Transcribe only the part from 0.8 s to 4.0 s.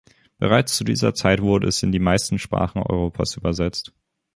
dieser Zeit wurde es in die meisten Sprachen Europas übersetzt.